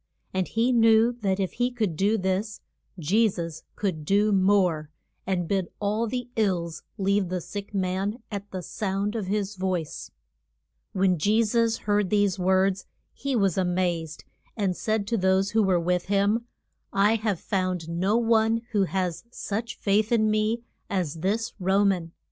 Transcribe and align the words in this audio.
And 0.33 0.47
he 0.47 0.71
knew 0.71 1.11
that 1.21 1.39
if 1.39 1.51
he 1.53 1.69
could 1.69 1.95
do 1.95 2.17
this 2.17 2.59
Je 2.97 3.29
sus 3.29 3.61
could 3.75 4.03
do 4.03 4.31
more, 4.31 4.89
and 5.27 5.47
bid 5.47 5.67
all 5.79 6.07
the 6.07 6.27
ills 6.35 6.81
leave 6.97 7.29
the 7.29 7.39
sick 7.39 7.71
man 7.71 8.17
at 8.31 8.49
the 8.49 8.63
sound 8.63 9.15
of 9.15 9.27
his 9.27 9.53
voice. 9.53 10.09
[Illustration: 10.95 10.95
CHRIST 10.95 11.05
AND 11.05 11.19
THE 11.19 11.43
CEN 11.43 11.47
TU 11.47 11.57
RI 11.59 11.61
ON.] 11.61 11.65
When 11.67 11.73
Je 11.75 11.75
sus 11.75 11.85
heard 11.85 12.09
these 12.09 12.39
words 12.39 12.85
he 13.13 13.35
was 13.35 13.57
a 13.59 13.63
mazed, 13.65 14.23
and 14.57 14.75
said 14.75 15.05
to 15.05 15.17
those 15.19 15.51
who 15.51 15.61
were 15.61 15.79
with 15.79 16.05
him, 16.05 16.47
I 16.91 17.13
have 17.17 17.39
found 17.39 17.87
no 17.87 18.17
one 18.17 18.63
who 18.71 18.85
has 18.85 19.23
such 19.29 19.77
faith 19.77 20.11
in 20.11 20.31
me 20.31 20.63
as 20.89 21.13
this 21.19 21.53
Ro 21.59 21.85
man. 21.85 22.11